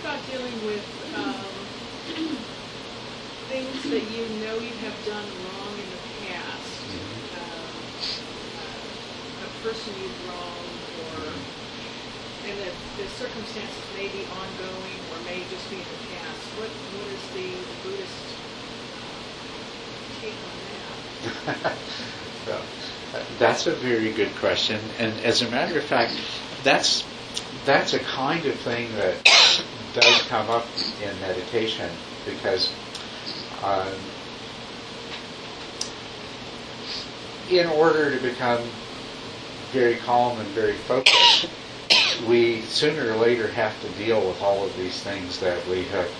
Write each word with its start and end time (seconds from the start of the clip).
about 0.00 0.24
dealing 0.30 0.54
with 0.64 0.84
um, 1.16 1.50
things 3.48 3.82
that 3.90 4.04
you 4.14 4.28
know 4.40 4.54
you 4.58 4.74
have 4.84 4.94
done 5.04 5.26
wrong 5.42 5.74
in 5.74 5.88
the 5.90 6.02
past? 6.30 6.86
Um, 7.34 7.74
A 9.42 9.62
person 9.62 9.92
you've 10.00 10.28
wronged 10.28 10.80
or, 11.02 11.32
and 12.46 12.54
that 12.60 12.74
the 12.96 13.08
circumstances 13.18 13.82
may 13.96 14.08
be 14.08 14.22
ongoing 14.38 14.98
or 15.10 15.18
may 15.26 15.42
just 15.50 15.68
be 15.70 15.76
in 15.76 15.82
the 15.82 16.00
past. 16.14 16.46
What, 16.58 16.70
what 16.70 17.10
is 17.10 17.24
the 17.34 17.58
Buddhist 17.82 18.38
take 20.22 20.38
on 20.46 21.56
that? 21.64 21.76
So, 22.46 22.60
That's 23.38 23.66
a 23.66 23.72
very 23.72 24.12
good 24.12 24.34
question, 24.36 24.80
and 24.98 25.18
as 25.20 25.42
a 25.42 25.50
matter 25.50 25.78
of 25.78 25.84
fact, 25.84 26.12
that's 26.62 27.04
that's 27.64 27.94
a 27.94 27.98
kind 28.00 28.44
of 28.46 28.54
thing 28.56 28.94
that 28.96 29.27
does 30.00 30.22
come 30.22 30.48
up 30.50 30.66
in 31.02 31.20
meditation 31.20 31.90
because 32.24 32.72
um, 33.62 33.92
in 37.50 37.66
order 37.66 38.14
to 38.14 38.22
become 38.22 38.62
very 39.72 39.96
calm 39.96 40.38
and 40.38 40.48
very 40.48 40.74
focused, 40.74 41.48
we 42.26 42.62
sooner 42.62 43.12
or 43.12 43.16
later 43.16 43.48
have 43.48 43.78
to 43.80 43.88
deal 43.90 44.26
with 44.26 44.40
all 44.42 44.64
of 44.64 44.76
these 44.76 45.02
things 45.02 45.38
that 45.40 45.66
we 45.66 45.84
have 45.84 46.10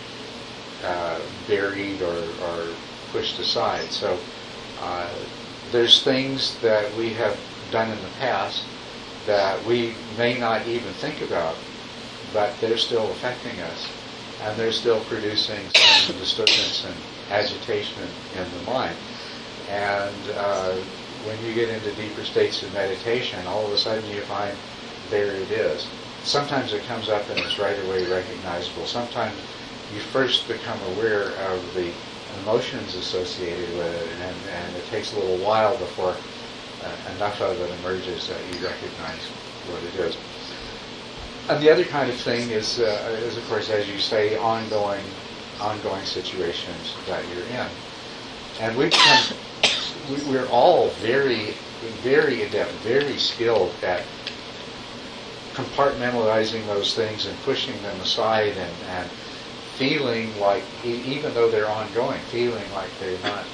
uh, 0.84 1.20
buried 1.47 2.00
or, 2.02 2.24
or 2.42 2.66
pushed 3.10 3.38
aside. 3.38 3.84
So 3.91 4.19
uh, 4.80 5.10
there's 5.72 6.02
things 6.02 6.58
that 6.60 6.95
we 6.97 7.10
have 7.14 7.38
done 7.70 7.91
in 7.91 8.02
the 8.02 8.10
past 8.19 8.64
that 9.27 9.62
we 9.66 9.95
may 10.16 10.38
not 10.38 10.66
even 10.66 10.92
think 10.95 11.20
about, 11.20 11.55
but 12.32 12.52
they're 12.60 12.77
still 12.78 13.10
affecting 13.10 13.59
us, 13.60 13.88
and 14.42 14.59
they're 14.59 14.73
still 14.73 15.00
producing 15.05 15.69
some 15.70 16.16
disturbance 16.16 16.84
and 16.84 16.94
agitation 17.30 18.03
in 18.36 18.44
the 18.58 18.70
mind. 18.70 18.97
And 19.70 20.30
uh, 20.36 20.72
when 21.25 21.36
you 21.44 21.55
get 21.55 21.69
into 21.69 21.92
deeper 22.00 22.25
states 22.25 22.62
of 22.62 22.72
meditation, 22.72 23.47
all 23.47 23.66
of 23.66 23.72
a 23.72 23.78
sudden 23.78 24.08
you 24.11 24.20
find 24.22 24.55
there 25.11 25.33
it 25.33 25.50
is. 25.50 25.86
Sometimes 26.22 26.72
it 26.72 26.83
comes 26.84 27.08
up 27.08 27.28
and 27.28 27.38
it's 27.38 27.58
right 27.58 27.78
away 27.86 28.05
recognizable. 28.06 28.86
Sometimes 28.86 29.34
you 29.94 30.00
first 30.00 30.47
become 30.48 30.78
aware 30.97 31.31
of 31.48 31.75
the 31.75 31.91
emotions 32.42 32.94
associated 32.94 33.69
with 33.77 33.94
it, 33.94 34.08
and, 34.20 34.36
and 34.53 34.77
it 34.77 34.84
takes 34.86 35.12
a 35.14 35.19
little 35.19 35.38
while 35.44 35.77
before 35.78 36.14
uh, 36.84 37.14
enough 37.16 37.41
of 37.41 37.58
it 37.60 37.70
emerges 37.81 38.28
that 38.28 38.41
you 38.53 38.66
recognize 38.66 39.25
what 39.70 39.83
it 39.83 39.94
is. 40.06 40.16
And 41.48 41.62
the 41.62 41.70
other 41.70 41.84
kind 41.84 42.10
of 42.10 42.16
thing 42.16 42.50
is, 42.50 42.78
uh, 42.78 43.16
is 43.24 43.38
of 43.38 43.48
course, 43.48 43.70
as 43.70 43.88
you 43.88 43.98
say, 43.98 44.36
ongoing, 44.36 45.04
ongoing 45.60 46.04
situations 46.04 46.94
that 47.06 47.24
you're 47.34 47.46
in. 47.46 47.66
And 48.60 48.77
we're 48.77 50.46
all 50.48 50.91
very, 51.00 51.54
very 52.02 52.42
adept, 52.42 52.70
very 52.84 53.16
skilled 53.16 53.72
at 53.82 54.02
compartmentalizing 55.54 56.66
those 56.66 56.94
things 56.94 57.24
and 57.26 57.36
pushing 57.44 57.80
them 57.82 57.98
aside 58.00 58.56
and, 58.56 58.74
and 58.91 59.08
feeling 59.76 60.38
like, 60.38 60.64
even 60.84 61.32
though 61.32 61.50
they're 61.50 61.69
ongoing, 61.69 62.20
feeling 62.30 62.64
like 62.74 62.91
they're 63.00 63.19
not, 63.22 63.44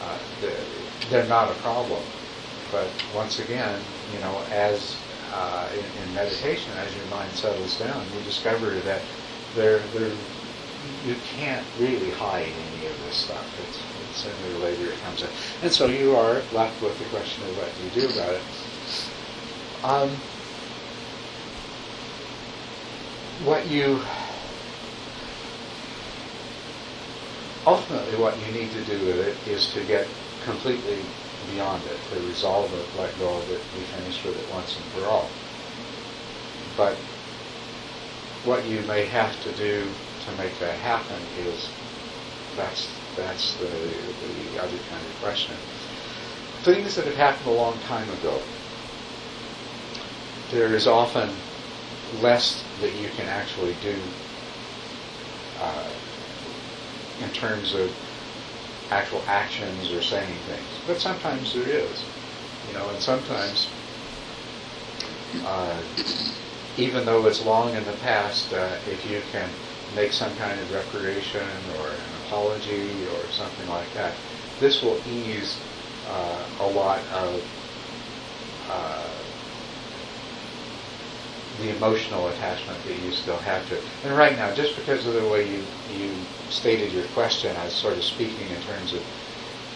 uh, 0.00 0.18
they're, 0.40 0.64
they're 1.10 1.28
not 1.28 1.50
a 1.50 1.54
problem. 1.54 2.02
But 2.70 2.88
once 3.14 3.40
again, 3.40 3.80
you 4.14 4.20
know, 4.20 4.44
as 4.50 4.96
uh, 5.32 5.70
in, 5.74 5.86
in 6.02 6.14
meditation, 6.14 6.74
as 6.76 6.94
your 6.94 7.06
mind 7.06 7.36
settles 7.36 7.78
down, 7.78 8.12
you 8.12 8.22
discover 8.22 8.80
that 8.82 9.02
there, 9.54 9.88
there, 9.88 10.12
you 11.04 11.16
can't 11.16 11.66
really 11.76 12.10
hide 12.10 12.54
any 12.56 12.86
of 12.86 13.00
this 13.00 13.16
stuff. 13.16 13.58
It's, 13.58 13.78
it's 14.00 14.18
sooner 14.22 14.54
or 14.54 14.58
later 14.58 14.92
it 14.92 15.00
comes 15.00 15.22
in, 15.22 15.30
and 15.62 15.72
so 15.72 15.86
you 15.88 16.16
are 16.16 16.46
left 16.52 16.82
with 16.82 16.98
the 16.98 17.06
question 17.06 17.48
of 17.48 17.56
what 17.56 17.74
do 17.76 17.84
you 17.84 17.90
do 17.90 18.08
about 18.10 18.34
it. 18.34 18.42
Um, 19.82 20.22
what 23.38 23.66
you 23.66 24.04
ultimately 27.66 28.16
what 28.16 28.40
you 28.40 28.52
need 28.52 28.72
to 28.72 28.84
do 28.84 29.04
with 29.06 29.18
it 29.18 29.36
is 29.46 29.72
to 29.72 29.84
get 29.84 30.08
completely 30.40 31.14
beyond 31.50 31.82
it, 31.86 31.98
to 32.10 32.20
resolve 32.26 32.72
it, 32.72 33.00
let 33.00 33.16
go 33.18 33.28
of 33.36 33.50
it, 33.50 33.60
be 33.74 33.80
finish 33.80 34.24
with 34.24 34.38
it 34.38 34.54
once 34.54 34.76
and 34.76 34.84
for 34.86 35.06
all. 35.06 35.28
But 36.76 36.96
what 38.44 38.66
you 38.66 38.80
may 38.82 39.04
have 39.06 39.40
to 39.44 39.52
do 39.52 39.86
to 40.26 40.32
make 40.36 40.58
that 40.58 40.76
happen 40.78 41.20
is 41.38 41.68
that's 42.56 42.88
that's 43.16 43.56
the, 43.56 43.66
the 43.66 44.62
other 44.62 44.78
kind 44.90 45.04
of 45.04 45.20
question. 45.22 45.54
Things 46.62 46.96
that 46.96 47.04
have 47.06 47.16
happened 47.16 47.46
a 47.48 47.58
long 47.58 47.78
time 47.80 48.08
ago, 48.10 48.40
there 50.50 50.74
is 50.74 50.86
often 50.86 51.28
less 52.20 52.62
that 52.80 52.94
you 52.94 53.08
can 53.16 53.26
actually 53.26 53.74
do 53.82 53.96
uh, 55.60 55.88
in 57.22 57.30
terms 57.30 57.74
of 57.74 57.90
actual 58.90 59.22
actions 59.26 59.90
or 59.92 60.02
saying 60.02 60.34
things. 60.46 60.68
But 60.86 61.00
sometimes 61.00 61.54
there 61.54 61.68
is, 61.68 62.04
you 62.68 62.74
know, 62.74 62.88
and 62.88 63.00
sometimes, 63.00 63.68
uh, 65.44 65.80
even 66.76 67.04
though 67.04 67.26
it's 67.26 67.44
long 67.44 67.74
in 67.74 67.84
the 67.84 67.92
past, 67.92 68.52
uh, 68.52 68.76
if 68.88 69.08
you 69.10 69.22
can 69.30 69.48
make 69.94 70.12
some 70.12 70.34
kind 70.36 70.58
of 70.60 70.72
reparation 70.72 71.46
or 71.78 71.88
an 71.88 72.14
apology 72.26 72.90
or 73.06 73.30
something 73.32 73.68
like 73.68 73.92
that, 73.94 74.14
this 74.60 74.82
will 74.82 74.98
ease 75.06 75.58
uh, 76.08 76.38
a 76.60 76.66
lot 76.66 77.00
of 77.12 77.42
uh, 78.68 79.08
the 81.58 81.74
emotional 81.76 82.28
attachment 82.28 82.78
that 82.84 82.96
you 82.96 83.12
still 83.12 83.38
have 83.38 83.66
to 83.68 83.74
it. 83.74 83.84
And 84.04 84.16
right 84.16 84.36
now, 84.36 84.52
just 84.54 84.76
because 84.76 85.06
of 85.06 85.14
the 85.14 85.26
way 85.28 85.48
you, 85.48 85.62
you 85.88 86.10
stated 86.48 86.92
your 86.92 87.04
question, 87.08 87.56
I 87.56 87.64
was 87.64 87.74
sort 87.74 87.96
of 87.96 88.04
speaking 88.04 88.48
in 88.48 88.60
terms 88.62 88.92
of 88.94 89.00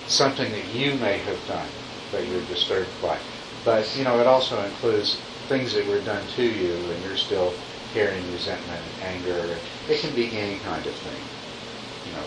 something 0.07 0.51
that 0.53 0.67
you 0.67 0.95
may 0.95 1.19
have 1.19 1.45
done 1.47 1.69
that 2.13 2.27
you're 2.27 2.43
disturbed 2.43 2.89
by. 3.03 3.19
But, 3.65 3.85
you 3.97 4.05
know, 4.05 4.21
it 4.21 4.27
also 4.27 4.63
includes 4.65 5.19
things 5.49 5.75
that 5.75 5.87
were 5.87 6.01
done 6.01 6.27
to 6.37 6.43
you 6.43 6.91
and 6.91 7.03
you're 7.03 7.17
still 7.17 7.53
carrying 7.93 8.31
resentment 8.33 8.81
and 9.01 9.03
anger. 9.03 9.59
It 9.89 10.01
can 10.01 10.15
be 10.15 10.37
any 10.37 10.59
kind 10.59 10.87
of 10.87 10.95
thing, 10.95 11.23
you 12.05 12.13
know. 12.13 12.27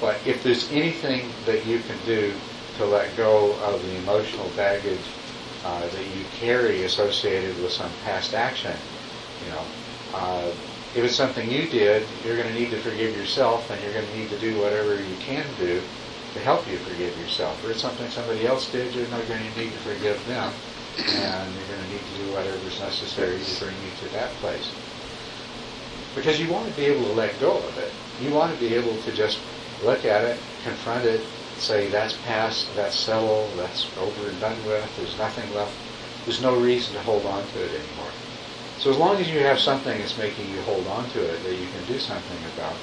But 0.00 0.20
if 0.26 0.42
there's 0.42 0.70
anything 0.70 1.32
that 1.44 1.64
you 1.66 1.78
can 1.80 1.98
do 2.04 2.34
to 2.78 2.86
let 2.86 3.16
go 3.16 3.54
of 3.54 3.82
the 3.82 3.96
emotional 3.96 4.48
baggage 4.56 5.06
uh, 5.64 5.80
that 5.80 6.04
you 6.16 6.24
carry 6.38 6.84
associated 6.84 7.60
with 7.62 7.72
some 7.72 7.90
past 8.04 8.34
action, 8.34 8.74
you 9.44 9.50
know, 9.50 9.64
uh, 10.14 10.50
if 10.94 11.04
it's 11.04 11.16
something 11.16 11.50
you 11.50 11.68
did, 11.68 12.02
you're 12.24 12.36
going 12.36 12.48
to 12.48 12.54
need 12.54 12.70
to 12.70 12.80
forgive 12.80 13.16
yourself, 13.16 13.70
and 13.70 13.82
you're 13.82 13.92
going 13.92 14.06
to 14.06 14.16
need 14.16 14.30
to 14.30 14.38
do 14.38 14.58
whatever 14.60 14.94
you 14.94 15.16
can 15.20 15.44
do 15.58 15.80
to 16.34 16.40
help 16.40 16.66
you 16.68 16.78
forgive 16.78 17.16
yourself. 17.18 17.62
Or 17.64 17.70
it's 17.70 17.80
something 17.80 18.08
somebody 18.10 18.46
else 18.46 18.70
did, 18.70 18.94
you're 18.94 19.06
not 19.08 19.26
going 19.28 19.40
to 19.40 19.60
need 19.60 19.70
to 19.70 19.78
forgive 19.78 20.18
them, 20.26 20.50
and 20.98 21.54
you're 21.54 21.68
going 21.68 21.82
to 21.84 21.90
need 21.92 22.00
to 22.00 22.24
do 22.24 22.32
whatever's 22.32 22.80
necessary 22.80 23.38
to 23.38 23.64
bring 23.64 23.74
you 23.84 24.08
to 24.08 24.14
that 24.14 24.30
place. 24.40 24.70
Because 26.14 26.40
you 26.40 26.50
want 26.50 26.68
to 26.68 26.76
be 26.76 26.86
able 26.86 27.04
to 27.04 27.12
let 27.12 27.38
go 27.38 27.58
of 27.58 27.78
it. 27.78 27.92
You 28.22 28.30
want 28.30 28.52
to 28.52 28.58
be 28.58 28.74
able 28.74 28.96
to 29.02 29.12
just 29.12 29.38
look 29.84 30.04
at 30.04 30.24
it, 30.24 30.38
confront 30.64 31.04
it, 31.04 31.20
say 31.60 31.88
that's 31.88 32.16
past, 32.24 32.74
that's 32.76 32.96
settled, 32.96 33.58
that's 33.58 33.86
over 33.98 34.28
and 34.28 34.40
done 34.40 34.64
with, 34.66 34.96
there's 34.96 35.18
nothing 35.18 35.52
left. 35.54 35.74
There's 36.24 36.42
no 36.42 36.54
reason 36.54 36.94
to 36.94 37.02
hold 37.02 37.24
on 37.26 37.46
to 37.48 37.64
it 37.64 37.72
anymore. 37.74 38.12
So 38.78 38.90
as 38.90 38.96
long 38.96 39.16
as 39.16 39.28
you 39.30 39.40
have 39.40 39.58
something 39.58 39.98
that's 39.98 40.18
making 40.18 40.50
you 40.50 40.60
hold 40.62 40.86
on 40.86 41.08
to 41.10 41.20
it 41.20 41.42
that 41.42 41.54
you 41.54 41.66
can 41.66 41.84
do 41.86 41.98
something 41.98 42.38
about, 42.54 42.76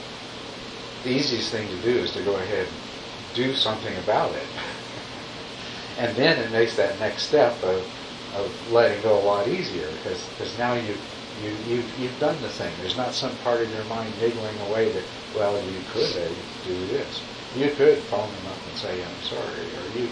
the 1.04 1.12
easiest 1.12 1.52
thing 1.52 1.68
to 1.70 1.78
do 1.82 2.00
is 2.00 2.12
to 2.14 2.24
go 2.24 2.36
ahead 2.36 2.68
and 2.68 3.36
do 3.36 3.54
something 3.54 3.96
about 3.98 4.36
it. 4.36 4.48
and 6.00 6.16
then 6.18 6.40
it 6.40 6.52
makes 6.52 6.76
that 6.76 7.00
next 7.00 7.28
step 7.28 7.62
of, 7.64 7.84
of 8.36 8.52
letting 8.72 9.02
go 9.04 9.18
a 9.18 9.24
lot 9.24 9.48
easier 9.48 9.88
because 9.92 10.26
because 10.38 10.58
now 10.58 10.74
you 10.74 10.96
you 11.42 11.50
you've, 11.68 12.00
you've 12.00 12.20
done 12.20 12.42
the 12.42 12.50
thing. 12.50 12.74
There's 12.82 12.98
not 12.98 13.14
some 13.14 13.36
part 13.38 13.62
of 13.62 13.70
your 13.72 13.84
mind 13.86 14.14
niggling 14.20 14.60
away 14.60 14.92
that 14.92 15.04
well 15.36 15.62
you 15.62 15.80
could 15.94 16.12
uh, 16.18 16.30
do 16.64 16.88
this. 16.88 17.22
You 17.58 17.72
could 17.72 17.98
phone 18.00 18.28
them 18.28 18.48
up 18.52 18.58
and 18.68 18.78
say 18.78 19.02
I'm 19.02 19.24
sorry, 19.24 19.42
or 19.42 20.00
you 20.00 20.08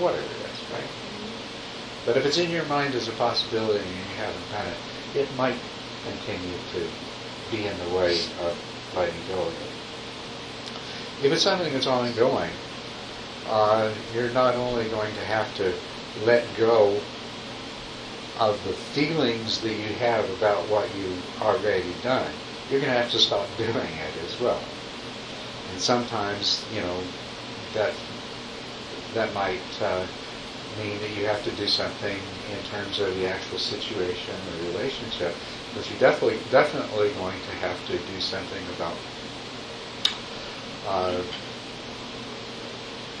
whatever 0.00 0.22
it 0.22 0.30
is, 0.30 0.60
right? 0.72 0.90
But 2.04 2.16
if 2.16 2.26
it's 2.26 2.38
in 2.38 2.50
your 2.50 2.64
mind 2.64 2.94
as 2.94 3.08
a 3.08 3.12
possibility 3.12 3.78
and 3.78 3.88
you 3.88 4.16
haven't 4.16 4.50
done 4.50 4.66
it, 4.66 5.20
it 5.20 5.36
might 5.36 5.56
continue 6.04 6.56
to 6.72 6.86
be 7.50 7.66
in 7.66 7.78
the 7.78 7.96
way 7.96 8.18
of 8.42 8.56
letting 8.96 9.14
go 9.28 9.40
of 9.40 9.52
it. 9.52 11.26
If 11.26 11.32
it's 11.32 11.42
something 11.42 11.72
that's 11.72 11.86
ongoing, 11.86 12.50
uh, 13.48 13.92
you're 14.14 14.30
not 14.30 14.54
only 14.54 14.88
going 14.88 15.12
to 15.14 15.24
have 15.24 15.54
to 15.56 15.72
let 16.24 16.44
go 16.56 17.00
of 18.38 18.62
the 18.64 18.72
feelings 18.72 19.60
that 19.60 19.74
you 19.74 19.92
have 19.94 20.28
about 20.30 20.66
what 20.68 20.88
you've 20.96 21.42
already 21.42 21.92
done, 22.02 22.32
you're 22.70 22.80
going 22.80 22.92
to 22.92 22.98
have 22.98 23.10
to 23.10 23.18
stop 23.18 23.46
doing 23.58 23.74
it 23.74 24.24
as 24.24 24.40
well. 24.40 24.60
And 25.70 25.80
sometimes, 25.80 26.64
you 26.72 26.80
know, 26.80 27.00
that 27.74 27.94
that 29.14 29.32
might 29.34 29.60
uh, 29.80 30.04
mean 30.78 30.98
that 31.00 31.10
you 31.10 31.26
have 31.26 31.42
to 31.44 31.50
do 31.52 31.66
something 31.66 32.18
in 32.50 32.62
terms 32.64 33.00
of 33.00 33.14
the 33.16 33.26
actual 33.26 33.58
situation 33.58 34.34
or 34.34 34.72
relationship, 34.72 35.34
but 35.74 35.88
you're 35.88 35.98
definitely 35.98 36.38
definitely 36.50 37.10
going 37.10 37.40
to 37.42 37.50
have 37.52 37.84
to 37.86 37.98
do 37.98 38.20
something 38.20 38.64
about 38.76 38.96
uh, 40.86 41.22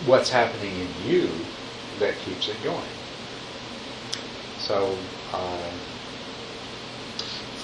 what's 0.06 0.30
happening 0.30 0.72
in 0.78 0.88
you 1.08 1.28
that 1.98 2.18
keeps 2.18 2.48
it 2.48 2.62
going. 2.62 2.88
So, 4.58 4.96
uh, 5.32 5.70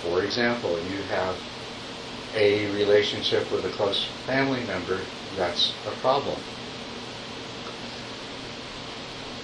for 0.02 0.22
example, 0.22 0.78
you 0.90 1.02
have 1.04 1.36
a 2.36 2.70
relationship 2.72 3.50
with 3.50 3.64
a 3.64 3.70
close 3.70 4.04
family 4.26 4.62
member, 4.64 5.00
that's 5.36 5.72
a 5.86 5.90
problem. 6.02 6.38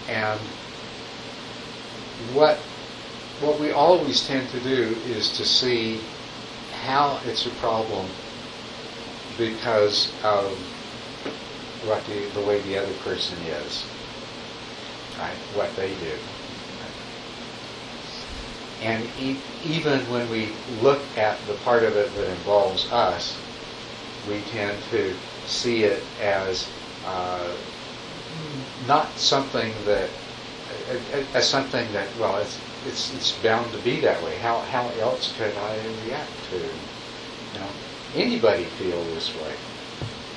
And 0.09 0.41
what 2.35 2.59
what 3.41 3.59
we 3.59 3.73
always 3.73 4.25
tend 4.27 4.49
to 4.51 4.61
do 4.61 4.97
is 5.07 5.37
to 5.37 5.45
see 5.45 6.01
how 6.83 7.19
it's 7.27 7.47
a 7.47 7.51
problem 7.51 8.07
because 9.37 10.13
of 10.23 10.53
what 11.85 12.05
the, 12.05 12.27
the 12.35 12.41
way 12.41 12.61
the 12.61 12.79
other 12.79 12.93
person 13.05 13.37
is, 13.43 13.85
right? 15.19 15.35
What 15.55 15.75
they 15.75 15.95
do. 15.95 16.17
And 18.83 19.05
e- 19.17 19.39
even 19.63 20.09
when 20.09 20.29
we 20.29 20.49
look 20.67 21.17
at 21.17 21.47
the 21.47 21.55
part 21.55 21.85
of 21.85 21.97
it 21.97 22.15
that 22.15 22.29
involves 22.29 22.91
us, 22.91 23.47
we 24.27 24.43
tend 24.43 24.83
to 24.85 25.21
see 25.45 25.85
it 25.85 26.05
as 26.19 26.75
uh, 27.05 27.53
not 28.81 29.19
something 29.19 29.85
that 29.85 30.11
as 31.35 31.49
something 31.49 31.93
that 31.93 32.17
well 32.17 32.39
it's 32.39 32.61
it's 32.85 33.13
it's 33.13 33.33
bound 33.39 33.73
to 33.73 33.79
be 33.79 34.01
that 34.01 34.23
way. 34.23 34.39
How 34.39 34.61
how 34.61 34.91
else 34.91 35.33
could 35.37 35.57
I 35.57 35.87
react 35.87 36.45
to 36.51 36.57
you 36.57 37.61
know 37.61 37.71
anybody 38.13 38.67
feel 38.67 39.05
this 39.15 39.35
way? 39.35 39.57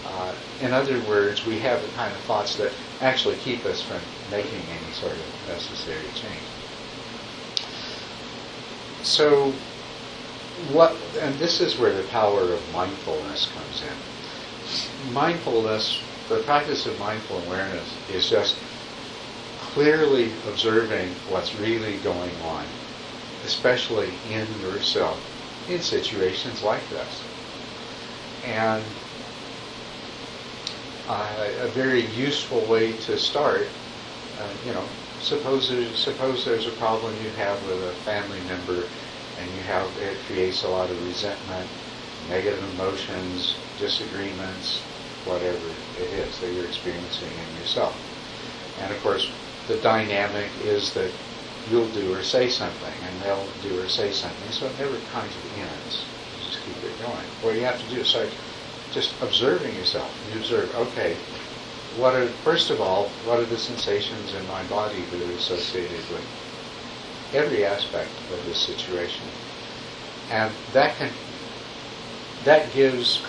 Uh, 0.04 0.36
in 0.60 0.72
other 0.74 1.00
words, 1.02 1.46
we 1.46 1.60
have 1.60 1.82
the 1.82 1.90
kind 1.90 2.16
of 2.16 2.22
thoughts 2.22 2.56
that 2.58 2.74
actually 3.02 3.38
keep 3.38 3.66
us 3.66 3.82
from 3.82 4.02
making 4.30 4.70
any 4.70 4.92
sort 4.92 5.20
of 5.20 5.28
necessary 5.48 6.12
change. 6.14 6.55
So, 9.06 9.54
what, 10.74 10.98
and 11.22 11.36
this 11.36 11.62
is 11.62 11.78
where 11.78 11.94
the 11.94 12.08
power 12.10 12.42
of 12.42 12.74
mindfulness 12.74 13.46
comes 13.54 13.84
in. 13.84 15.14
Mindfulness, 15.14 16.02
the 16.28 16.40
practice 16.40 16.88
of 16.88 16.98
mindful 16.98 17.38
awareness 17.38 17.88
is 18.12 18.28
just 18.28 18.56
clearly 19.74 20.32
observing 20.50 21.10
what's 21.30 21.54
really 21.56 21.98
going 21.98 22.32
on, 22.42 22.66
especially 23.46 24.10
in 24.32 24.48
yourself 24.60 25.20
in 25.70 25.80
situations 25.82 26.64
like 26.64 26.90
this. 26.90 27.22
And 28.44 28.82
uh, 31.08 31.46
a 31.60 31.68
very 31.68 32.02
useful 32.02 32.62
way 32.62 32.94
to 32.94 33.18
start, 33.20 33.68
uh, 34.40 34.50
you 34.66 34.74
know, 34.74 34.84
suppose 35.22 35.70
there's, 35.70 35.98
suppose 35.98 36.46
there's 36.46 36.68
a 36.68 36.72
problem 36.72 37.14
you 37.24 37.30
have 37.32 37.62
with 37.68 37.84
a 37.84 37.92
family 38.04 38.40
member 38.48 38.84
and 39.40 39.52
you 39.56 39.62
have 39.64 39.88
it 39.98 40.18
creates 40.28 40.64
a 40.64 40.68
lot 40.68 40.90
of 40.90 41.08
resentment, 41.08 41.70
negative 42.30 42.64
emotions, 42.74 43.56
disagreements, 43.80 44.82
whatever 45.26 45.58
it 46.00 46.10
is 46.14 46.40
that 46.40 46.54
you're 46.54 46.66
experiencing 46.66 47.30
in 47.30 47.62
yourself. 47.62 47.96
And 48.82 48.94
of 48.94 49.02
course, 49.02 49.32
the 49.68 49.78
dynamic 49.78 50.50
is 50.64 50.94
that 50.94 51.12
you'll 51.72 51.90
do 51.90 52.14
or 52.14 52.22
say 52.22 52.48
something 52.50 52.94
and 53.04 53.22
they'll 53.22 53.48
do 53.64 53.80
or 53.80 53.88
say 53.88 54.12
something, 54.12 54.52
so 54.52 54.68
it 54.68 54.80
never 54.80 54.98
kind 55.12 55.28
of 55.28 55.58
ends. 55.58 56.06
You 56.38 56.46
just 56.46 56.64
keep 56.64 56.78
it 56.84 57.00
going. 57.02 57.26
What 57.42 57.56
you 57.56 57.62
have 57.66 57.82
to 57.82 57.90
do 57.90 58.02
is 58.02 58.08
start 58.08 58.30
just 58.92 59.14
observing 59.22 59.76
yourself. 59.76 60.12
You 60.32 60.40
observe, 60.40 60.74
okay, 60.76 61.18
what 61.98 62.14
are, 62.14 62.28
first 62.44 62.72
of 62.72 62.82
all, 62.82 63.06
what 63.26 63.40
are 63.40 63.46
the 63.46 63.58
sensations 63.58 64.34
in 64.34 64.46
my 64.48 64.62
body 64.64 65.02
that 65.12 65.22
are 65.22 65.34
associated 65.34 65.98
with 66.12 66.26
every 67.34 67.66
aspect 67.66 68.10
of 68.34 68.46
this 68.46 68.62
situation? 68.62 69.26
And 70.30 70.52
that 70.74 70.98
can, 70.98 71.10
that 72.44 72.74
gives 72.74 73.24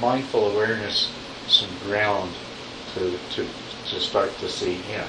mindful 0.00 0.50
awareness 0.50 1.10
some 1.48 1.70
ground 1.84 2.30
to, 2.94 3.16
to, 3.34 3.46
to 3.88 4.00
start 4.00 4.36
to 4.38 4.48
see 4.48 4.74
in. 4.92 5.04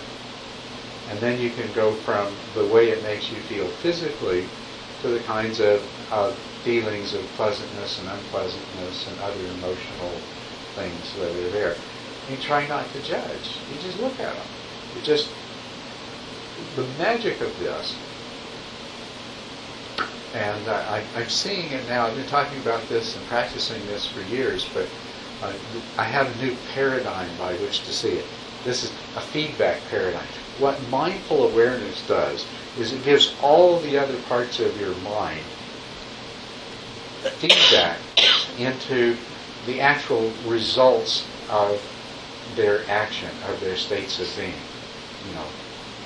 And 1.09 1.19
then 1.19 1.41
you 1.41 1.50
can 1.50 1.71
go 1.73 1.94
from 1.94 2.33
the 2.55 2.65
way 2.67 2.89
it 2.89 3.03
makes 3.03 3.29
you 3.29 3.38
feel 3.41 3.67
physically 3.67 4.45
to 5.01 5.09
the 5.09 5.19
kinds 5.21 5.59
of, 5.59 5.83
of 6.13 6.33
feelings 6.63 7.13
of 7.13 7.21
pleasantness 7.35 8.00
and 8.00 8.07
unpleasantness 8.07 9.07
and 9.07 9.19
other 9.19 9.44
emotional 9.59 10.11
things 10.75 11.13
that 11.19 11.29
are 11.29 11.50
there 11.51 11.75
you 12.30 12.38
try 12.38 12.68
not 12.68 12.90
to 12.94 13.02
judge. 13.02 13.58
You 13.74 13.81
just 13.81 14.00
look 14.00 14.14
at 14.20 14.34
them. 14.34 14.46
You 14.96 15.02
just 15.02 15.30
the 16.75 16.86
magic 16.98 17.42
of 17.42 17.58
this, 17.60 17.96
and 20.34 20.68
I, 20.68 21.04
am 21.16 21.30
seeing 21.30 21.72
it 21.72 21.88
now. 21.88 22.08
I've 22.08 22.16
been 22.16 22.25
talking 22.28 22.60
about 22.60 22.88
this 22.90 23.16
and 23.16 23.25
practicing 23.28 23.86
this 23.88 24.08
for 24.08 24.22
years, 24.22 24.68
but 24.74 24.88
uh, 25.42 25.54
I 25.98 26.04
have 26.04 26.34
a 26.36 26.44
new 26.44 26.56
paradigm 26.74 27.30
by 27.38 27.54
which 27.56 27.84
to 27.86 27.94
see 27.94 28.14
it. 28.14 28.25
This 28.64 28.84
is 28.84 28.92
a 29.16 29.22
feedback 29.22 29.81
paradigm. 29.90 30.25
What 30.60 30.80
mindful 30.90 31.48
awareness 31.48 32.08
does 32.08 32.46
is 32.80 32.94
it 32.94 33.04
gives 33.04 33.36
all 33.42 33.80
the 33.80 33.98
other 33.98 34.18
parts 34.24 34.60
of 34.60 34.80
your 34.80 34.96
mind 34.98 35.42
feedback 37.40 38.00
into 38.60 39.16
the 39.66 39.81
actual 39.81 40.31
results 40.46 41.25
of 41.50 41.81
their 42.56 42.81
action, 42.90 43.30
of 43.48 43.60
their 43.60 43.75
states 43.75 44.19
of 44.19 44.28
being. 44.38 44.54
You 45.30 45.36
know, 45.36 45.45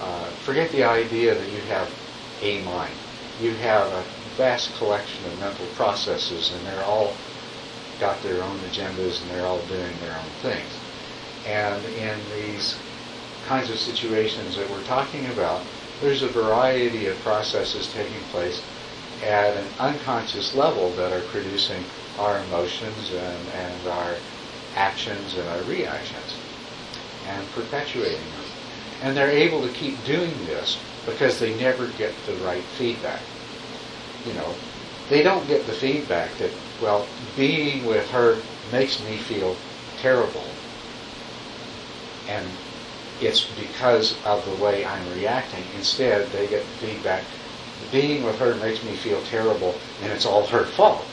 uh, 0.01 0.25
forget 0.45 0.72
the 0.72 0.84
idea 0.84 1.36
that 1.36 1.50
you 1.51 1.62
have 1.62 1.89
a 2.42 2.62
mind. 2.63 2.94
You 3.42 3.51
have 3.56 3.88
a 3.92 4.04
vast 4.36 4.75
collection 4.78 5.25
of 5.25 5.39
mental 5.39 5.66
processes, 5.75 6.51
and 6.54 6.66
they're 6.66 6.84
all 6.86 7.13
got 8.00 8.21
their 8.21 8.42
own 8.44 8.57
agendas, 8.59 9.21
and 9.21 9.31
they're 9.31 9.45
all 9.45 9.61
doing 9.68 9.94
their 10.02 10.14
own 10.14 10.30
things. 10.42 10.71
And 11.47 11.83
in 11.85 12.19
these 12.35 12.76
kinds 13.47 13.69
of 13.69 13.80
situations 13.80 14.56
that 14.57 14.69
we're 14.69 14.83
talking 14.83 15.26
about, 15.28 15.61
there's 16.02 16.21
a 16.21 16.28
variety 16.28 17.07
of 17.07 17.18
processes 17.19 17.92
taking 17.94 18.19
place 18.31 18.61
at 19.23 19.57
an 19.57 19.66
unconscious 19.80 20.54
level 20.54 20.92
that 20.92 21.11
are 21.11 21.21
producing 21.21 21.83
our 22.19 22.38
emotions 22.44 23.11
and, 23.11 23.50
and 23.50 23.88
our 23.88 24.16
actions 24.78 25.36
and 25.36 25.48
our 25.50 25.64
reactions 25.64 26.38
and 27.28 27.46
perpetuating 27.52 28.19
them. 28.19 28.46
And 29.02 29.18
they're 29.18 29.30
able 29.30 29.62
to 29.62 29.74
keep 29.74 30.04
doing 30.06 30.34
this 30.46 30.80
because 31.06 31.40
they 31.40 31.60
never 31.60 31.88
get 31.98 32.14
the 32.26 32.36
right 32.46 32.64
feedback. 32.78 33.22
You 34.26 34.34
know, 34.34 34.54
they 35.10 35.24
don't 35.24 35.48
get 35.48 35.66
the 35.66 35.74
feedback 35.74 36.30
that, 36.38 36.52
well, 36.81 37.07
being 37.36 37.86
with 37.86 38.10
her 38.12 38.38
makes 38.72 39.04
me 39.04 39.18
feel 39.18 39.56
terrible. 39.98 40.44
And 42.28 42.46
it's 43.22 43.46
because 43.56 44.16
of 44.26 44.46
the 44.46 44.64
way 44.64 44.86
I'm 44.86 45.14
reacting. 45.14 45.64
Instead, 45.76 46.30
they 46.31 46.48
get 46.48 46.64
the 46.64 46.88
feedback, 46.88 47.24
being 47.92 48.24
with 48.24 48.38
her 48.40 48.56
makes 48.56 48.84
me 48.84 48.96
feel 48.96 49.22
terrible, 49.24 49.76
and 50.02 50.12
it's 50.12 50.26
all 50.26 50.46
her 50.48 50.66
fault. 50.66 51.06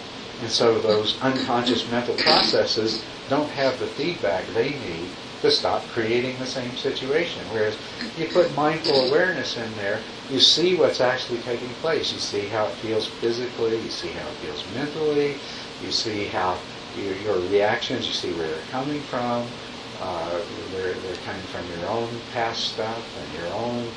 And 0.45 0.53
so 0.53 0.79
those 0.79 1.19
unconscious 1.23 1.91
mental 1.91 2.15
processes 2.17 3.03
don't 3.31 3.49
have 3.53 3.79
the 3.79 3.87
feedback 3.87 4.45
they 4.49 4.69
need 4.69 5.09
to 5.41 5.51
stop 5.51 5.83
creating 5.95 6.39
the 6.39 6.45
same 6.45 6.77
situation. 6.77 7.41
Whereas 7.51 7.79
you 8.19 8.27
put 8.27 8.55
mindful 8.55 9.09
awareness 9.09 9.57
in 9.57 9.75
there, 9.77 10.01
you 10.31 10.39
see 10.39 10.75
what's 10.75 11.01
actually 11.01 11.39
taking 11.39 11.71
place. 11.81 12.13
You 12.13 12.19
see 12.19 12.41
how 12.49 12.67
it 12.67 12.73
feels 12.73 13.07
physically, 13.07 13.81
you 13.81 13.89
see 13.89 14.09
how 14.09 14.29
it 14.29 14.35
feels 14.45 14.63
mentally, 14.77 15.37
you 15.83 15.91
see 15.91 16.27
how 16.27 16.59
your, 17.01 17.15
your 17.25 17.39
reactions, 17.49 18.07
you 18.07 18.13
see 18.13 18.33
where 18.35 18.47
they're 18.47 18.71
coming 18.71 19.01
from. 19.01 19.47
Uh, 20.03 20.43
they're, 20.73 20.93
they're 20.93 21.25
coming 21.25 21.41
from 21.45 21.67
your 21.71 21.89
own 21.89 22.11
past 22.35 22.75
stuff 22.75 23.03
and 23.19 23.43
your 23.43 23.51
own, 23.55 23.89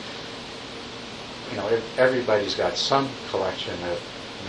you 1.52 1.58
know, 1.58 1.82
everybody's 1.98 2.56
got 2.56 2.78
some 2.78 3.10
collection 3.32 3.74
of 3.84 4.02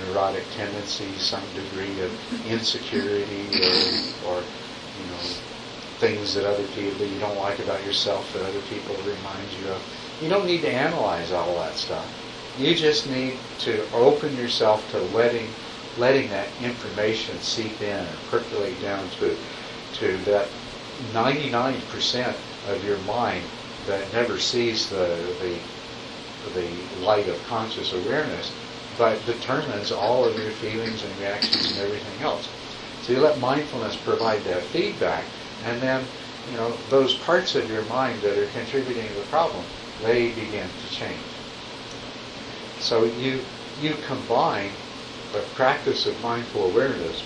neurotic 0.07 0.45
tendency, 0.55 1.13
some 1.19 1.43
degree 1.55 2.01
of 2.01 2.47
insecurity 2.47 3.47
or, 3.63 4.31
or 4.31 4.37
you 4.41 5.07
know, 5.11 5.23
things 5.99 6.35
that 6.35 6.45
other 6.45 6.67
people 6.69 7.07
you 7.07 7.19
don't 7.19 7.39
like 7.39 7.59
about 7.59 7.85
yourself 7.85 8.33
that 8.33 8.43
other 8.43 8.61
people 8.71 8.95
remind 8.97 9.51
you 9.61 9.69
of. 9.69 9.83
You 10.23 10.29
don't 10.29 10.47
need 10.47 10.63
to 10.63 10.71
analyze 10.71 11.33
all 11.33 11.55
that 11.57 11.75
stuff. 11.75 12.07
You 12.59 12.75
just 12.75 13.09
need 13.09 13.39
to 13.61 13.89
open 13.93 14.37
yourself 14.37 14.89
to 14.91 14.99
letting 15.17 15.49
letting 15.99 16.31
that 16.31 16.49
information 16.63 17.39
seep 17.41 17.81
in 17.83 17.97
and 17.99 18.19
percolate 18.31 18.81
down 18.81 19.09
to, 19.19 19.37
to 19.95 20.17
that 20.19 20.49
99% 21.13 22.35
of 22.69 22.85
your 22.85 22.99
mind 22.99 23.45
that 23.87 24.13
never 24.13 24.39
sees 24.39 24.89
the, 24.91 25.19
the, 25.41 25.59
the 26.55 27.05
light 27.05 27.29
of 27.29 27.43
conscious 27.47 27.93
awareness, 27.93 28.53
but 28.99 29.25
determines 29.25 29.93
all 29.93 30.25
of 30.25 30.37
your 30.37 30.51
feelings 30.51 31.03
and 31.05 31.19
reactions 31.21 31.71
and 31.71 31.81
everything 31.81 32.21
else. 32.21 32.49
So 33.03 33.13
you 33.13 33.21
let 33.21 33.39
mindfulness 33.39 33.97
provide 33.97 34.43
that 34.45 34.65
feedback, 34.65 35.25
and 35.65 35.81
then 35.81 36.05
you 36.51 36.57
know 36.57 36.77
those 36.91 37.15
parts 37.19 37.55
of 37.55 37.71
your 37.71 37.85
mind 37.85 38.21
that 38.23 38.37
are 38.37 38.47
contributing 38.49 39.09
to 39.09 39.15
the 39.15 39.21
problem, 39.27 39.65
they 40.03 40.31
begin 40.31 40.69
to 40.69 40.95
change. 40.95 41.19
So 42.81 43.05
you 43.05 43.41
you 43.81 43.95
combine 44.07 44.73
the 45.33 45.41
practice 45.55 46.07
of 46.07 46.21
mindful 46.23 46.67
awareness 46.71 47.23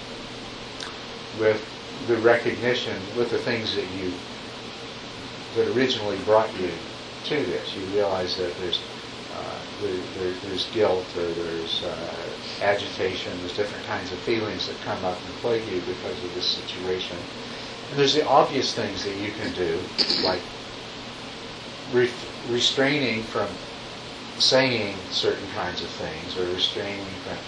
with 1.41 1.64
the 2.07 2.17
recognition, 2.19 3.00
with 3.17 3.31
the 3.31 3.38
things 3.38 3.75
that 3.75 3.87
you 3.93 4.12
that 5.57 5.69
originally 5.76 6.19
brought 6.19 6.55
you 6.61 6.71
to 7.25 7.37
this. 7.47 7.75
You 7.75 7.85
realize 7.95 8.37
that 8.37 8.57
there's 8.59 8.81
there, 9.83 10.03
there, 10.17 10.33
there's 10.35 10.71
guilt 10.71 11.17
or 11.17 11.35
there's 11.35 11.83
uh, 11.85 12.39
agitation, 12.62 13.41
there's 13.41 13.57
different 13.57 13.85
kinds 13.87 14.12
of 14.12 14.21
feelings 14.21 14.67
that 14.67 14.81
come 14.81 15.05
up 15.05 15.19
and 15.27 15.37
plague 15.43 15.67
you 15.69 15.83
because 15.83 16.25
of 16.25 16.35
this 16.35 16.49
situation. 16.49 17.19
And 17.91 17.99
there's 17.99 18.15
the 18.15 18.27
obvious 18.27 18.75
things 18.75 19.05
that 19.05 19.17
you 19.17 19.33
can 19.33 19.53
do, 19.53 19.79
like 20.25 20.41
re- 21.93 22.11
restraining 22.49 23.25
from 23.25 23.49
saying 24.39 24.97
certain 25.11 25.49
kinds 25.49 25.83
of 25.83 25.91
things 25.91 26.37
or 26.39 26.47
restraining 26.47 27.21
from 27.25 27.39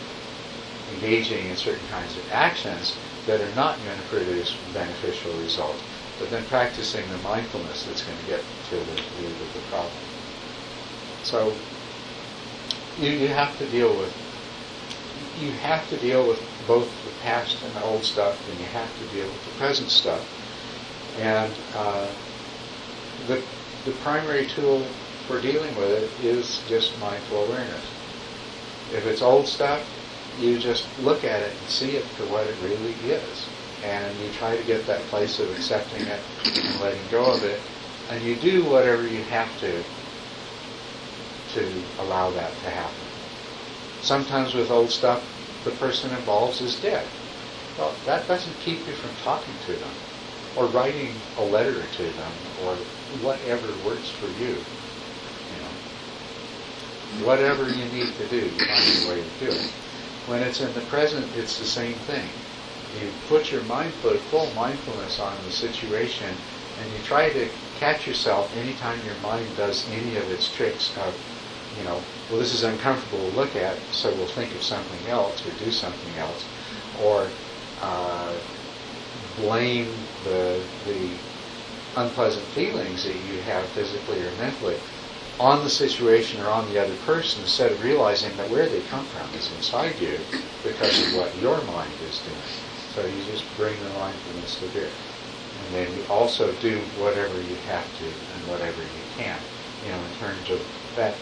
engaging 0.89 1.49
in 1.49 1.57
certain 1.57 1.87
kinds 1.89 2.17
of 2.17 2.25
actions 2.31 3.01
that 3.27 3.41
are 3.41 3.55
not 3.55 3.83
going 3.83 3.99
to 3.99 4.05
produce 4.05 4.57
beneficial 4.75 5.33
results, 5.35 5.85
but 6.19 6.31
then 6.31 6.45
practicing 6.47 7.09
the 7.11 7.19
mindfulness 7.19 7.85
that's 7.85 8.05
going 8.05 8.19
to 8.19 8.25
get 8.25 8.45
to 8.65 8.77
the 8.77 9.03
root 9.17 9.41
of 9.41 9.53
the 9.55 9.61
problem. 9.61 10.03
So 11.23 11.67
you, 12.99 13.11
you 13.11 13.29
have 13.29 13.57
to 13.59 13.67
deal 13.71 13.97
with 13.97 14.13
you 15.41 15.51
have 15.53 15.89
to 15.91 15.97
deal 15.99 16.27
with 16.27 16.41
both 16.67 16.89
the 17.05 17.11
past 17.23 17.63
and 17.63 17.75
the 17.75 17.85
old 17.85 18.05
stuff, 18.05 18.39
and 18.49 18.59
you 18.59 18.67
have 18.67 18.99
to 18.99 19.17
deal 19.17 19.27
with 19.27 19.45
the 19.45 19.59
present 19.59 19.91
stuff. 19.91 20.23
And 21.21 21.53
uh, 21.75 22.07
the 23.27 23.43
the 23.85 23.93
primary 24.03 24.47
tool 24.47 24.81
for 25.27 25.41
dealing 25.41 25.75
with 25.77 25.91
it 25.91 26.25
is 26.25 26.61
just 26.69 26.99
mindful 27.01 27.45
awareness. 27.45 27.85
If 28.93 29.07
it's 29.07 29.23
old 29.23 29.47
stuff, 29.47 29.83
you 30.41 30.59
just 30.59 30.87
look 31.03 31.25
at 31.25 31.43
it 31.43 31.53
and 31.59 31.69
see 31.69 31.97
it 31.97 32.05
for 32.05 32.25
what 32.27 32.47
it 32.47 32.57
really 32.63 32.95
is. 33.11 33.47
And 33.83 34.19
you 34.21 34.31
try 34.33 34.57
to 34.57 34.63
get 34.65 34.87
that 34.87 35.01
place 35.03 35.39
of 35.41 35.51
accepting 35.51 36.03
it 36.07 36.21
and 36.45 36.81
letting 36.81 37.01
go 37.11 37.25
of 37.25 37.43
it. 37.45 37.61
And 38.11 38.23
you 38.25 38.37
do 38.37 38.65
whatever 38.65 39.07
you 39.07 39.23
have 39.25 39.59
to 39.61 39.83
to 41.55 41.83
allow 42.01 42.31
that 42.31 42.53
to 42.63 42.71
happen. 42.71 43.07
Sometimes 44.01 44.55
with 44.55 44.71
old 44.71 44.91
stuff, 44.91 45.23
the 45.65 45.71
person 45.73 46.11
involved 46.11 46.61
is 46.61 46.77
dead. 46.81 47.07
Well, 47.79 47.95
that 48.07 48.29
doesn't 48.29 48.61
keep 48.61 48.87
you 48.87 48.93
from 48.95 49.11
talking 49.25 49.55
to 49.67 49.73
them 49.73 49.95
or 50.57 50.67
writing 50.67 51.15
a 51.39 51.43
letter 51.43 51.83
to 51.97 52.03
them 52.03 52.33
or 52.63 52.75
whatever 53.23 53.69
works 53.85 54.11
for 54.11 54.27
you. 54.29 54.57
You 55.51 55.57
know, 57.19 57.27
whatever 57.27 57.69
you 57.69 57.85
need 57.87 58.15
to 58.15 58.29
do, 58.29 58.51
find 58.51 59.05
a 59.05 59.09
way 59.09 59.23
to 59.23 59.47
do 59.47 59.57
it. 59.57 59.73
When 60.27 60.43
it's 60.43 60.61
in 60.61 60.73
the 60.73 60.81
present, 60.83 61.27
it's 61.37 61.59
the 61.59 61.65
same 61.65 61.95
thing. 61.95 62.29
You 63.01 63.11
put 63.29 63.51
your 63.51 63.63
mind, 63.63 63.93
put 64.03 64.21
full 64.31 64.47
mindfulness 64.55 65.19
on 65.19 65.37
the 65.45 65.51
situation, 65.51 66.29
and 66.81 66.93
you 66.93 66.99
try 67.05 67.29
to 67.31 67.49
catch 67.79 68.07
yourself 68.07 68.55
anytime 68.57 69.05
your 69.05 69.19
mind 69.23 69.57
does 69.57 69.87
any 69.89 70.17
of 70.17 70.31
its 70.31 70.49
tricks 70.49 70.97
of, 70.97 71.15
you 71.77 71.85
know, 71.85 72.01
well, 72.31 72.41
this 72.41 72.55
is 72.55 72.63
uncomfortable 72.63 73.31
to 73.31 73.37
look 73.37 73.57
at, 73.57 73.77
so 73.91 74.15
we'll 74.15 74.27
think 74.27 74.55
of 74.55 74.63
something 74.63 75.07
else 75.09 75.45
or 75.47 75.51
do 75.53 75.71
something 75.71 76.17
else, 76.17 76.45
or 77.01 77.29
uh, 77.83 78.33
blame 79.37 80.07
the 80.25 80.61
the 80.87 81.11
unpleasant 81.97 82.45
feelings 82.49 83.05
that 83.05 83.15
you 83.15 83.41
have 83.43 83.65
physically 83.69 84.19
or 84.19 84.31
mentally 84.33 84.77
on 85.39 85.63
the 85.63 85.71
situation 85.71 86.41
or 86.41 86.49
on 86.49 86.73
the 86.73 86.81
other 86.81 86.95
person 87.07 87.43
instead 87.43 87.73
of 87.73 87.83
realizing 87.83 88.37
that 88.37 88.49
where 88.51 88.69
they 88.69 88.81
come 88.83 89.05
from 89.07 89.29
is 89.35 89.51
inside 89.53 89.99
you 90.01 90.19
because 90.63 91.07
of 91.07 91.19
what 91.19 91.37
your 91.41 91.61
mind 91.63 91.93
is 92.09 92.19
doing. 92.21 92.37
So 92.95 93.05
you 93.07 93.23
just 93.25 93.45
bring 93.57 93.83
the 93.83 93.91
mindfulness 93.91 94.59
to 94.61 94.67
bear. 94.67 94.91
And 95.67 95.75
then 95.75 95.97
you 95.97 96.05
also 96.09 96.53
do 96.53 96.79
whatever 96.97 97.41
you 97.43 97.57
have 97.67 97.93
to 97.99 98.05
and 98.05 98.49
whatever 98.49 98.83
you 98.83 99.05
can, 99.17 99.39
you 99.85 99.91
know, 99.91 99.99
in 99.99 100.13
terms 100.19 100.51
of 100.51 100.61
that 100.97 101.17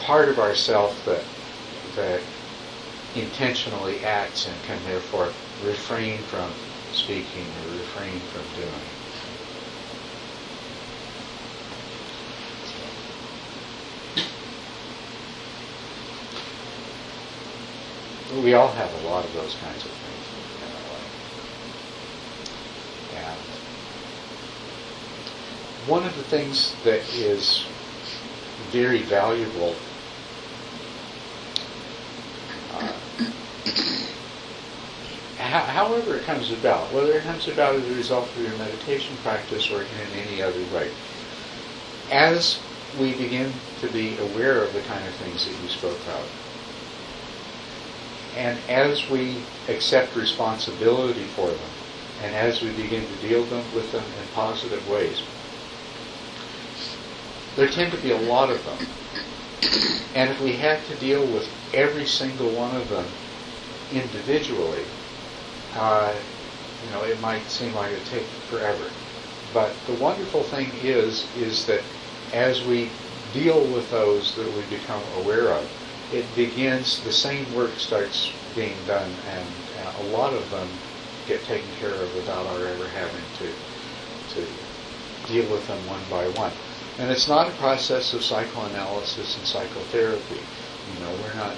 part 0.00 0.28
of 0.28 0.38
ourself 0.38 1.04
that 1.04 1.24
that 1.96 2.20
intentionally 3.14 4.04
acts 4.04 4.46
and 4.46 4.62
can 4.64 4.78
therefore 4.84 5.28
refrain 5.64 6.18
from 6.24 6.50
speaking 6.92 7.46
or 7.64 7.78
refrain 7.78 8.20
from 8.20 8.42
doing. 8.60 8.96
we 18.42 18.54
all 18.54 18.68
have 18.68 18.92
a 19.02 19.08
lot 19.08 19.24
of 19.24 19.32
those 19.34 19.54
kinds 19.56 19.84
of 19.84 19.90
things 19.90 20.24
in 20.60 20.68
our 20.68 20.82
life. 20.92 21.16
And 25.86 25.90
one 25.90 26.04
of 26.04 26.14
the 26.16 26.22
things 26.22 26.74
that 26.84 27.00
is 27.14 27.64
very 28.70 29.02
valuable 29.02 29.74
however 35.86 36.16
it 36.16 36.24
comes 36.24 36.50
about, 36.50 36.92
whether 36.92 37.12
it 37.12 37.22
comes 37.22 37.46
about 37.46 37.76
as 37.76 37.88
a 37.88 37.94
result 37.94 38.28
of 38.28 38.42
your 38.42 38.56
meditation 38.56 39.16
practice 39.22 39.70
or 39.70 39.82
in 39.82 39.88
any 40.26 40.42
other 40.42 40.64
way, 40.74 40.90
as 42.10 42.58
we 42.98 43.12
begin 43.12 43.52
to 43.80 43.88
be 43.90 44.18
aware 44.18 44.64
of 44.64 44.72
the 44.72 44.80
kind 44.80 45.06
of 45.06 45.14
things 45.14 45.46
that 45.46 45.62
you 45.62 45.68
spoke 45.68 46.00
of, 46.08 46.28
and 48.36 48.58
as 48.68 49.08
we 49.08 49.40
accept 49.68 50.16
responsibility 50.16 51.22
for 51.36 51.46
them, 51.46 51.70
and 52.20 52.34
as 52.34 52.62
we 52.62 52.70
begin 52.70 53.06
to 53.06 53.28
deal 53.28 53.44
them 53.44 53.64
with 53.72 53.92
them 53.92 54.02
in 54.02 54.26
positive 54.34 54.88
ways, 54.90 55.22
there 57.54 57.68
tend 57.68 57.92
to 57.92 57.98
be 57.98 58.10
a 58.10 58.20
lot 58.22 58.50
of 58.50 58.64
them. 58.64 58.88
And 60.16 60.30
if 60.30 60.40
we 60.40 60.54
had 60.54 60.84
to 60.86 60.96
deal 60.96 61.24
with 61.24 61.48
every 61.72 62.06
single 62.06 62.50
one 62.50 62.74
of 62.74 62.88
them 62.88 63.06
individually, 63.92 64.84
uh, 65.76 66.14
you 66.84 66.90
know, 66.90 67.02
it 67.02 67.20
might 67.20 67.48
seem 67.50 67.74
like 67.74 67.92
it 67.92 68.04
take 68.06 68.26
forever. 68.48 68.90
But 69.52 69.74
the 69.86 69.94
wonderful 69.94 70.42
thing 70.42 70.70
is, 70.74 71.24
is 71.36 71.66
that 71.66 71.80
as 72.32 72.64
we 72.64 72.90
deal 73.32 73.60
with 73.60 73.90
those 73.90 74.34
that 74.34 74.50
we 74.50 74.62
become 74.76 75.02
aware 75.14 75.52
of, 75.52 75.68
it 76.12 76.34
begins, 76.34 77.02
the 77.02 77.12
same 77.12 77.52
work 77.54 77.78
starts 77.78 78.30
being 78.54 78.76
done, 78.86 79.10
and 79.26 79.46
uh, 79.84 79.92
a 79.98 80.02
lot 80.02 80.34
of 80.34 80.50
them 80.50 80.68
get 81.26 81.44
taken 81.44 81.68
care 81.78 82.02
of 82.02 82.14
without 82.14 82.46
our 82.46 82.66
ever 82.66 82.88
having 82.88 83.24
to 83.38 83.52
to 84.34 84.46
deal 85.26 85.50
with 85.50 85.66
them 85.66 85.86
one 85.86 86.02
by 86.10 86.28
one. 86.28 86.52
And 86.98 87.10
it's 87.10 87.28
not 87.28 87.48
a 87.48 87.52
process 87.52 88.12
of 88.12 88.24
psychoanalysis 88.24 89.36
and 89.36 89.46
psychotherapy. 89.46 90.40
You 90.86 91.04
know, 91.04 91.12
we're 91.22 91.34
not 91.34 91.56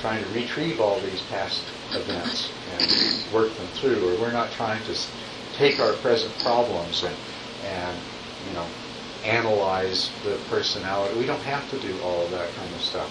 trying 0.00 0.22
to 0.24 0.30
retrieve 0.30 0.80
all 0.80 1.00
these 1.00 1.20
past 1.22 1.62
events 1.94 2.50
and 2.78 3.34
work 3.34 3.54
them 3.56 3.66
through, 3.74 4.08
or 4.08 4.20
we're 4.20 4.32
not 4.32 4.50
trying 4.52 4.82
to 4.84 4.94
take 5.56 5.80
our 5.80 5.92
present 5.94 6.36
problems 6.38 7.02
and 7.02 7.14
and 7.64 7.96
you 8.48 8.54
know 8.54 8.66
analyze 9.24 10.10
the 10.24 10.38
personality. 10.48 11.18
We 11.18 11.26
don't 11.26 11.42
have 11.42 11.68
to 11.70 11.78
do 11.80 11.94
all 12.02 12.24
of 12.24 12.30
that 12.30 12.52
kind 12.54 12.74
of 12.74 12.80
stuff. 12.80 13.10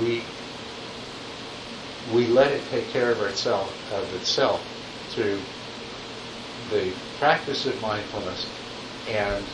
We 0.00 0.22
we 2.12 2.26
let 2.26 2.50
it 2.50 2.62
take 2.70 2.88
care 2.88 3.10
of 3.12 3.20
itself 3.22 3.72
of 3.92 4.12
itself 4.14 4.62
through 5.10 5.38
the 6.70 6.92
practice 7.18 7.66
of 7.66 7.80
mindfulness 7.80 8.46
and 9.08 9.44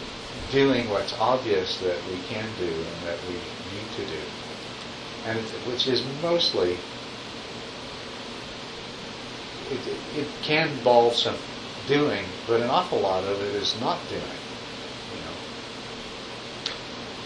doing 0.50 0.88
what's 0.90 1.12
obvious 1.14 1.78
that 1.80 1.96
we 2.10 2.18
can 2.28 2.46
do 2.58 2.66
and 2.66 3.06
that 3.06 3.18
we 3.28 3.34
need 3.34 3.90
to 3.96 4.04
do, 4.06 4.22
and 5.26 5.38
which 5.70 5.86
is 5.86 6.02
mostly 6.22 6.76
it, 9.70 10.18
it 10.18 10.26
can 10.42 10.68
involve 10.68 11.14
some 11.14 11.36
doing, 11.86 12.24
but 12.46 12.60
an 12.60 12.70
awful 12.70 13.00
lot 13.00 13.24
of 13.24 13.40
it 13.40 13.54
is 13.54 13.80
not 13.80 13.98
doing 14.08 14.22
You 14.22 15.22
know, 15.24 15.36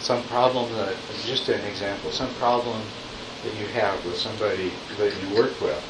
some 0.00 0.22
problem 0.24 0.72
that, 0.74 0.94
just 1.24 1.48
an 1.48 1.60
example, 1.64 2.10
some 2.10 2.32
problem 2.34 2.80
that 3.44 3.54
you 3.60 3.66
have 3.68 4.04
with 4.04 4.16
somebody 4.16 4.70
that 4.98 5.12
you 5.22 5.36
work 5.36 5.60
with. 5.60 5.82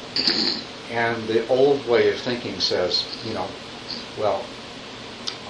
And 0.91 1.27
the 1.27 1.47
old 1.47 1.87
way 1.87 2.11
of 2.11 2.19
thinking 2.19 2.59
says, 2.59 3.05
you 3.25 3.33
know, 3.33 3.47
well, 4.19 4.43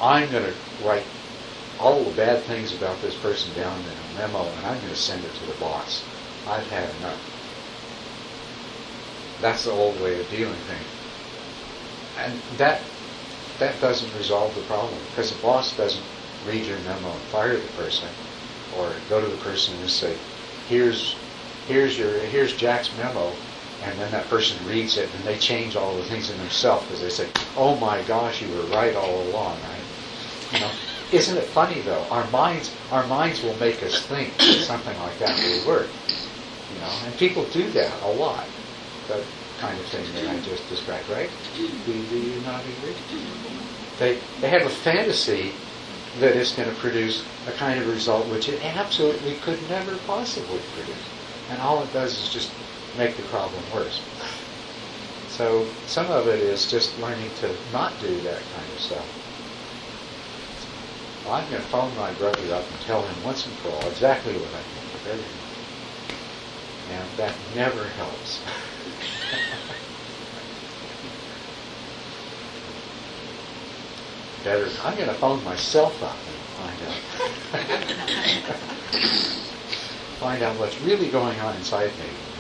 I'm 0.02 0.30
going 0.32 0.46
to 0.46 0.54
write 0.86 1.06
all 1.80 2.04
the 2.04 2.16
bad 2.16 2.42
things 2.44 2.76
about 2.76 3.02
this 3.02 3.16
person 3.16 3.54
down 3.56 3.78
in 3.80 3.86
a 3.86 4.28
memo 4.28 4.44
and 4.44 4.66
I'm 4.66 4.78
going 4.80 4.94
to 4.94 4.96
send 4.96 5.24
it 5.24 5.34
to 5.34 5.46
the 5.46 5.60
boss. 5.60 6.04
I've 6.48 6.68
had 6.70 6.90
enough. 7.00 7.20
That's 9.42 9.66
the 9.66 9.72
old 9.72 10.00
way 10.02 10.20
of 10.20 10.30
dealing 10.30 10.56
things. 10.68 10.95
And 12.18 12.40
that 12.58 12.82
that 13.60 13.80
doesn't 13.80 14.18
resolve 14.18 14.54
the 14.56 14.62
problem 14.62 14.98
because 15.12 15.32
the 15.32 15.42
boss 15.42 15.76
doesn't 15.78 16.04
read 16.48 16.66
your 16.66 16.78
memo 16.80 17.10
and 17.10 17.22
fire 17.32 17.56
the 17.56 17.68
person 17.70 18.10
or 18.78 18.92
go 19.10 19.22
to 19.22 19.28
the 19.28 19.38
person 19.38 19.76
and 19.76 19.90
say, 19.90 20.14
here's 20.68 21.16
here's 21.68 21.98
your 21.98 22.12
here's 22.20 22.56
Jack's 22.56 22.90
memo 22.98 23.32
and 23.84 24.00
then 24.00 24.12
that 24.12 24.28
person 24.30 24.58
reads 24.68 24.98
it 24.98 25.10
and 25.14 25.24
they 25.26 25.38
change 25.38 25.76
all 25.76 25.96
the 25.96 26.04
things 26.04 26.30
in 26.30 26.38
themselves 26.38 26.86
because 26.86 27.02
they 27.02 27.10
say, 27.10 27.28
oh 27.58 27.76
my 27.76 28.02
gosh, 28.04 28.42
you 28.42 28.48
were 28.50 28.64
right 28.76 28.96
all 28.96 29.22
along. 29.30 29.58
I, 29.58 30.56
you 30.56 30.60
know, 30.60 30.72
isn't 31.12 31.38
it 31.38 31.44
funny 31.46 31.82
though? 31.82 32.06
Our 32.10 32.30
minds 32.32 32.74
our 32.92 33.06
minds 33.08 33.44
will 33.44 33.56
make 33.56 33.82
us 33.84 34.06
think 34.06 34.38
that 34.38 34.62
something 34.62 34.98
like 35.00 35.18
that 35.20 35.38
will 35.38 35.68
work. 35.68 35.90
You 36.74 36.80
know, 36.80 36.92
and 37.06 37.18
people 37.18 37.44
do 37.46 37.70
that 37.72 37.92
a 38.04 38.08
lot. 38.08 38.46
That 39.08 39.22
kind 39.60 39.80
of 39.80 39.86
thing 39.88 40.06
that 40.16 40.28
I 40.30 40.40
just 40.42 40.68
described, 40.70 41.10
right? 41.10 41.30
Do, 41.56 41.68
do 41.86 41.94
you 41.94 42.42
not 42.42 42.62
agree? 42.62 42.96
They 44.00 44.20
they 44.42 44.50
have 44.50 44.66
a 44.66 44.70
fantasy 44.70 45.52
that 46.20 46.36
it's 46.36 46.56
going 46.56 46.70
to 46.70 46.76
produce 46.76 47.24
a 47.48 47.52
kind 47.54 47.80
of 47.80 47.88
result 47.88 48.26
which 48.28 48.48
it 48.48 48.64
absolutely 48.64 49.36
could 49.36 49.60
never 49.70 49.96
possibly 50.08 50.60
produce. 50.74 50.96
And 51.50 51.62
all 51.62 51.84
it 51.84 51.92
does 51.94 52.18
is 52.18 52.34
just 52.34 52.52
make 52.98 53.16
the 53.18 53.24
problem 53.24 53.62
worse. 53.74 54.02
So 55.30 55.68
some 55.86 56.10
of 56.10 56.28
it 56.28 56.40
is 56.40 56.72
just 56.72 56.98
learning 57.00 57.30
to 57.42 57.54
not 57.74 57.92
do 58.00 58.16
that 58.22 58.42
kind 58.56 58.72
of 58.74 58.80
stuff. 58.80 59.06
Well, 61.26 61.34
I'm 61.36 61.50
going 61.50 61.62
to 61.62 61.68
phone 61.68 61.94
my 61.98 62.14
brother 62.14 62.54
up 62.54 62.64
and 62.64 62.82
tell 62.82 63.02
him 63.02 63.24
once 63.26 63.46
and 63.46 63.54
for 63.56 63.70
all 63.70 63.90
exactly 63.90 64.34
what 64.34 64.54
I 64.54 64.62
think 64.62 64.94
of 64.94 65.08
everything. 65.08 65.42
And 66.92 67.18
that 67.18 67.36
never 67.56 67.84
helps. 67.84 68.40
Better, 74.44 74.70
I'm 74.84 74.96
going 74.96 75.08
to 75.08 75.14
phone 75.16 75.44
myself 75.44 76.04
up 76.04 76.18
and 76.28 76.36
find 76.56 76.82
out. 76.84 76.96
find 80.20 80.44
out 80.44 80.60
what's 80.60 80.80
really 80.82 81.10
going 81.10 81.40
on 81.40 81.56
inside 81.56 81.98
me 82.00 82.35